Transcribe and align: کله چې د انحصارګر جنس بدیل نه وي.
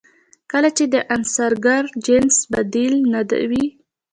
کله 0.51 0.69
چې 0.77 0.85
د 0.93 0.95
انحصارګر 1.15 1.83
جنس 2.05 2.35
بدیل 2.51 2.93
نه 3.13 3.21
وي. 3.49 3.65